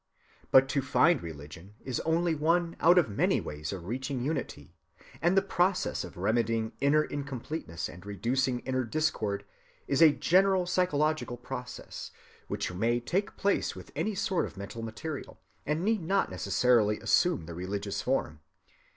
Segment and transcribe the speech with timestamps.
[0.49, 4.73] But to find religion is only one out of many ways of reaching unity;
[5.21, 9.45] and the process of remedying inner incompleteness and reducing inner discord
[9.87, 12.09] is a general psychological process,
[12.47, 17.45] which may take place with any sort of mental material, and need not necessarily assume
[17.45, 18.39] the religious form.